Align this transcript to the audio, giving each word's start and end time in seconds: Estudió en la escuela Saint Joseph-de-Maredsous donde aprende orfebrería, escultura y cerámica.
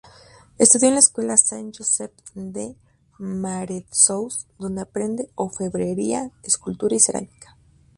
Estudió 0.57 0.87
en 0.87 0.95
la 0.95 0.99
escuela 0.99 1.37
Saint 1.37 1.77
Joseph-de-Maredsous 1.77 4.47
donde 4.57 4.81
aprende 4.81 5.29
orfebrería, 5.35 6.31
escultura 6.41 6.95
y 6.95 6.99
cerámica. 6.99 7.55